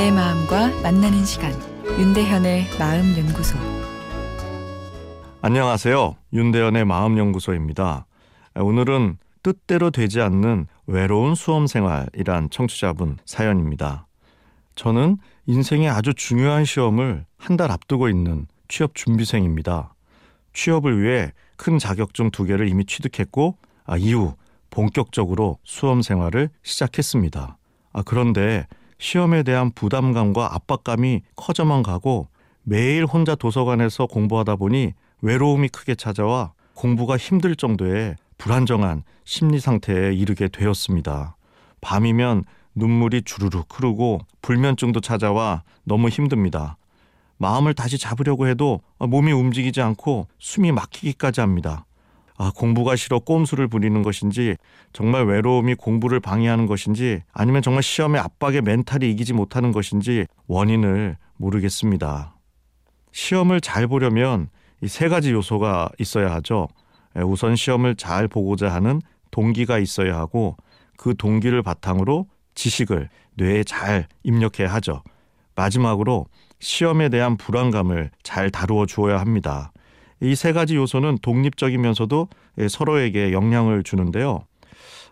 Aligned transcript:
만나는 0.00 1.24
시간 1.24 1.52
윤대현의 1.98 2.66
마음 2.78 3.16
연구소 3.18 3.58
안녕하세요. 5.42 6.14
윤대현의 6.32 6.84
마음 6.84 7.18
연구소입니다. 7.18 8.06
오늘은 8.54 9.18
뜻대로 9.42 9.90
되지 9.90 10.20
않는 10.20 10.68
외로운 10.86 11.34
수험 11.34 11.66
생활이란 11.66 12.48
청취자분 12.50 13.18
사연입니다. 13.24 14.06
저는 14.76 15.16
인생의 15.46 15.88
아주 15.90 16.14
중요한 16.14 16.64
시험을 16.64 17.26
한 17.36 17.56
달 17.56 17.72
앞두고 17.72 18.08
있는 18.08 18.46
취업 18.68 18.94
준비생입니다. 18.94 19.94
취업을 20.52 21.02
위해 21.02 21.32
큰 21.56 21.80
자격증 21.80 22.30
두 22.30 22.44
개를 22.44 22.68
이미 22.68 22.84
취득했고 22.84 23.56
아, 23.84 23.96
이후 23.96 24.36
본격적으로 24.70 25.58
수험 25.64 26.02
생활을 26.02 26.50
시작했습니다. 26.62 27.58
아, 27.92 28.02
그런데 28.06 28.64
시험에 28.98 29.42
대한 29.42 29.70
부담감과 29.72 30.54
압박감이 30.54 31.22
커져만 31.36 31.82
가고 31.82 32.28
매일 32.62 33.04
혼자 33.06 33.34
도서관에서 33.34 34.06
공부하다 34.06 34.56
보니 34.56 34.92
외로움이 35.22 35.68
크게 35.68 35.94
찾아와 35.94 36.52
공부가 36.74 37.16
힘들 37.16 37.56
정도의 37.56 38.16
불안정한 38.36 39.02
심리 39.24 39.58
상태에 39.58 40.12
이르게 40.12 40.48
되었습니다. 40.48 41.36
밤이면 41.80 42.44
눈물이 42.74 43.22
주르륵 43.22 43.66
흐르고 43.70 44.20
불면증도 44.42 45.00
찾아와 45.00 45.62
너무 45.84 46.08
힘듭니다. 46.08 46.76
마음을 47.38 47.74
다시 47.74 47.98
잡으려고 47.98 48.46
해도 48.46 48.80
몸이 48.98 49.32
움직이지 49.32 49.80
않고 49.80 50.28
숨이 50.38 50.72
막히기까지 50.72 51.40
합니다. 51.40 51.84
아, 52.38 52.52
공부가 52.54 52.94
싫어 52.96 53.18
꼼수를 53.18 53.66
부리는 53.68 54.02
것인지 54.02 54.56
정말 54.92 55.26
외로움이 55.26 55.74
공부를 55.74 56.20
방해하는 56.20 56.66
것인지 56.66 57.22
아니면 57.32 57.62
정말 57.62 57.82
시험의 57.82 58.20
압박에 58.20 58.60
멘탈이 58.60 59.10
이기지 59.10 59.32
못하는 59.34 59.72
것인지 59.72 60.26
원인을 60.46 61.16
모르겠습니다. 61.36 62.36
시험을 63.12 63.60
잘 63.60 63.86
보려면 63.88 64.48
이 64.82 64.88
세 64.88 65.08
가지 65.08 65.32
요소가 65.32 65.88
있어야 65.98 66.32
하죠. 66.34 66.68
우선 67.16 67.56
시험을 67.56 67.96
잘 67.96 68.28
보고자 68.28 68.72
하는 68.72 69.00
동기가 69.32 69.78
있어야 69.78 70.16
하고 70.16 70.56
그 70.96 71.16
동기를 71.16 71.62
바탕으로 71.62 72.28
지식을 72.54 73.08
뇌에 73.34 73.64
잘 73.64 74.06
입력해야 74.22 74.72
하죠. 74.74 75.02
마지막으로 75.56 76.26
시험에 76.60 77.08
대한 77.08 77.36
불안감을 77.36 78.10
잘 78.22 78.50
다루어 78.50 78.86
주어야 78.86 79.18
합니다. 79.18 79.72
이 80.20 80.34
세 80.34 80.52
가지 80.52 80.76
요소는 80.76 81.18
독립적이면서도 81.22 82.28
예, 82.58 82.68
서로에게 82.68 83.32
영향을 83.32 83.82
주는데요. 83.82 84.40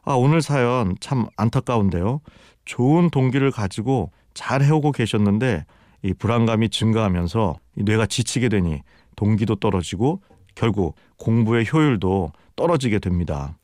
아, 0.04 0.14
오늘 0.14 0.40
사연 0.42 0.96
참 1.00 1.26
안타까운데요. 1.36 2.20
좋은 2.64 3.10
동기를 3.10 3.50
가지고 3.50 4.10
잘 4.34 4.62
해오고 4.62 4.92
계셨는데 4.92 5.64
이 6.02 6.12
불안감이 6.14 6.68
증가하면서 6.68 7.56
뇌가 7.74 8.06
지치게 8.06 8.48
되니 8.48 8.82
동기도 9.16 9.56
떨어지고 9.56 10.20
결국 10.54 10.94
공부의 11.18 11.66
효율도 11.72 12.32
떨어지게 12.56 12.98
됩니다. 12.98 13.56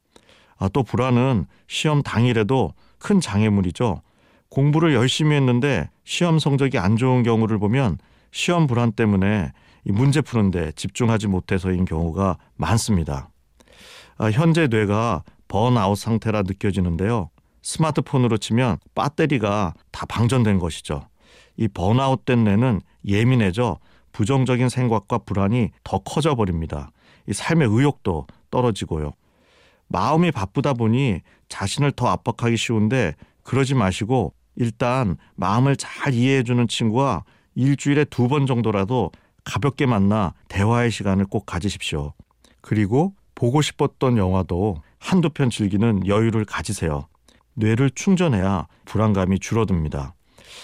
아, 0.58 0.68
또 0.68 0.82
불안은 0.82 1.46
시험 1.66 2.02
당일에도 2.02 2.72
큰 2.98 3.20
장애물이죠. 3.20 4.00
공부를 4.48 4.94
열심히 4.94 5.34
했는데 5.34 5.88
시험 6.04 6.38
성적이 6.38 6.78
안 6.78 6.96
좋은 6.96 7.22
경우를 7.22 7.58
보면 7.58 7.98
시험 8.30 8.66
불안 8.66 8.92
때문에 8.92 9.50
이 9.50 9.52
문제 9.90 10.20
푸는데 10.20 10.72
집중하지 10.72 11.26
못해서인 11.28 11.84
경우가 11.84 12.38
많습니다. 12.56 13.30
아, 14.18 14.30
현재 14.30 14.68
뇌가 14.68 15.24
번아웃 15.48 15.98
상태라 15.98 16.42
느껴지는데요. 16.42 17.30
스마트폰으로 17.62 18.38
치면 18.38 18.78
배터리가 18.94 19.74
다 19.90 20.06
방전된 20.06 20.58
것이죠. 20.58 21.06
이 21.56 21.68
번아웃된 21.68 22.44
뇌는 22.44 22.80
예민해져 23.06 23.78
부정적인 24.12 24.68
생각과 24.68 25.18
불안이 25.18 25.70
더 25.84 25.98
커져 25.98 26.34
버립니다. 26.34 26.90
이 27.28 27.32
삶의 27.32 27.68
의욕도 27.70 28.26
떨어지고요. 28.50 29.12
마음이 29.88 30.30
바쁘다 30.30 30.74
보니 30.74 31.20
자신을 31.48 31.92
더 31.92 32.08
압박하기 32.08 32.56
쉬운데 32.56 33.14
그러지 33.42 33.74
마시고 33.74 34.32
일단 34.56 35.16
마음을 35.36 35.76
잘 35.76 36.14
이해해주는 36.14 36.68
친구와 36.68 37.24
일주일에 37.54 38.04
두 38.04 38.28
번 38.28 38.46
정도라도 38.46 39.10
가볍게 39.44 39.86
만나 39.86 40.34
대화의 40.48 40.90
시간을 40.90 41.26
꼭 41.26 41.46
가지십시오. 41.46 42.12
그리고 42.60 43.14
보고 43.34 43.60
싶었던 43.60 44.16
영화도 44.18 44.76
한두 44.98 45.30
편 45.30 45.50
즐기는 45.50 46.06
여유를 46.06 46.44
가지세요. 46.44 47.06
뇌를 47.54 47.90
충전해야 47.90 48.66
불안감이 48.84 49.38
줄어듭니다. 49.38 50.14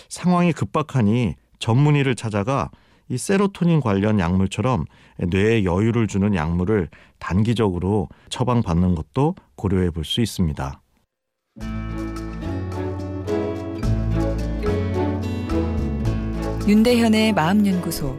상황이 0.09 0.53
급박하니 0.53 1.35
전문의를 1.59 2.15
찾아가 2.15 2.71
이 3.09 3.19
세로토닌 3.19 3.81
관련 3.81 4.21
약물처럼 4.21 4.85
뇌에 5.19 5.65
여유를 5.65 6.07
주는 6.07 6.35
약물을 6.35 6.89
단기적으로 7.19 8.09
처방받는 8.29 8.95
것도 8.95 9.35
고려해 9.57 9.91
볼 9.91 10.05
수 10.05 10.21
있습니다. 10.21 10.81
윤대현의 16.69 17.33
마음연구소 17.33 18.19